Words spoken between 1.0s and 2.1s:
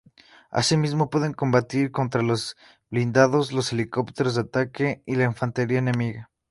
pueden combatir